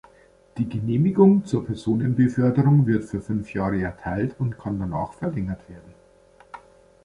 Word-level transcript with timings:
Die 0.57 0.67
Genehmigung 0.67 1.45
zur 1.45 1.63
Personenbeförderung 1.63 2.87
wird 2.87 3.03
für 3.03 3.21
fünf 3.21 3.53
Jahre 3.53 3.83
erteilt 3.83 4.33
und 4.39 4.57
kann 4.57 4.79
danach 4.79 5.13
verlängert 5.13 5.69
werden. 5.69 5.93